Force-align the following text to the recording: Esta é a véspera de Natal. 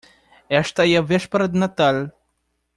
Esta 0.61 0.81
é 0.87 0.93
a 0.97 1.07
véspera 1.11 1.47
de 1.51 1.57
Natal. 1.63 1.97